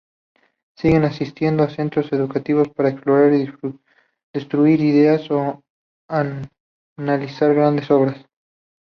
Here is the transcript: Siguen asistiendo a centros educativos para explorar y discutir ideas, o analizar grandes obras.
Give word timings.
Siguen 0.77 1.03
asistiendo 1.03 1.61
a 1.61 1.69
centros 1.69 2.11
educativos 2.11 2.69
para 2.69 2.89
explorar 2.89 3.33
y 3.33 3.53
discutir 4.33 4.79
ideas, 4.81 5.29
o 5.29 5.61
analizar 6.97 7.53
grandes 7.53 7.91
obras. 7.91 8.17